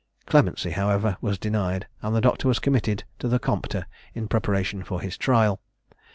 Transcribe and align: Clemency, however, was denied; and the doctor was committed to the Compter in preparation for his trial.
Clemency, 0.25 0.71
however, 0.71 1.17
was 1.21 1.37
denied; 1.37 1.85
and 2.01 2.15
the 2.15 2.21
doctor 2.21 2.47
was 2.47 2.57
committed 2.57 3.03
to 3.19 3.27
the 3.27 3.37
Compter 3.37 3.85
in 4.15 4.27
preparation 4.27 4.81
for 4.83 4.99
his 4.99 5.15
trial. 5.15 5.61